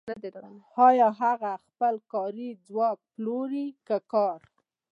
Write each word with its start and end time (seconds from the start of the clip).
آیا 0.87 1.09
هغه 1.21 1.51
خپل 1.65 1.95
کاري 2.13 2.49
ځواک 2.67 2.97
پلوري 3.13 3.67
که 3.87 3.97
کار 4.11 4.39